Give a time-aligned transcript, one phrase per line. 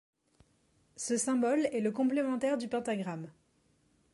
[0.95, 3.27] Ce symbole est le complémentaire du pentagramme.